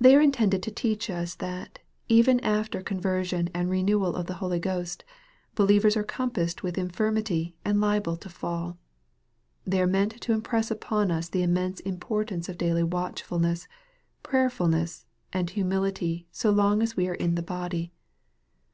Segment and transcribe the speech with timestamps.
[0.00, 4.58] They are intended to teach us that, even after conversion and renewal of the Holy
[4.58, 5.04] Ghost,
[5.54, 8.78] believers are compassed with infirmity and liable to fall.
[9.66, 13.68] They are meant to impress upon us the immense importance of daily watchfulness,
[14.22, 17.92] prayer fulness, and humility so long as we are in the body.